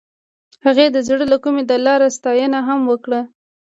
هغې 0.65 0.85
د 0.95 0.97
زړه 1.07 1.25
له 1.31 1.37
کومې 1.43 1.63
د 1.65 1.71
لاره 1.85 2.07
ستاینه 2.17 2.59
هم 2.67 2.79
وکړه. 2.91 3.21